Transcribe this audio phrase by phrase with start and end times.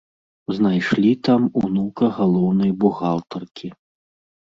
[0.59, 3.67] Знайшлі там унука галоўнай бухгалтаркі.